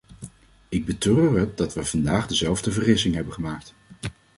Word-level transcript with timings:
Ik 0.69 0.85
betreur 0.85 1.39
het 1.39 1.57
dat 1.57 1.73
we 1.73 1.83
vandaag 1.85 2.27
dezelfde 2.27 2.71
vergissing 2.71 3.15
hebben 3.15 3.33
gemaakt. 3.33 3.73